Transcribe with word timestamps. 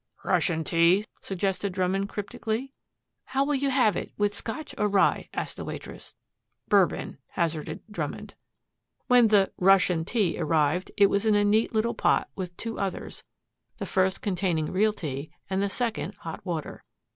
"Russian 0.23 0.63
tea?" 0.63 1.05
suggested 1.21 1.73
Drummond 1.73 2.09
cryptically. 2.09 2.73
"How 3.25 3.43
will 3.45 3.53
you 3.53 3.69
have 3.69 3.95
it 3.95 4.11
with 4.17 4.33
Scotch 4.33 4.73
or 4.75 4.87
rye?" 4.87 5.29
asked 5.31 5.57
the 5.57 5.63
waitress. 5.63 6.15
"Bourbon," 6.67 7.19
hazarded 7.33 7.81
Drummond. 7.87 8.33
When 9.05 9.27
the 9.27 9.51
"Russian 9.59 10.03
tea" 10.03 10.39
arrived 10.39 10.91
it 10.97 11.05
was 11.11 11.27
in 11.27 11.35
a 11.35 11.45
neat 11.45 11.71
little 11.75 11.93
pot 11.93 12.29
with 12.35 12.57
two 12.57 12.79
others, 12.79 13.23
the 13.77 13.85
first 13.85 14.23
containing 14.23 14.71
real 14.71 14.91
tea 14.91 15.29
and 15.51 15.61
the 15.61 15.69
second 15.69 16.15
hot 16.15 16.43
water. 16.43 16.83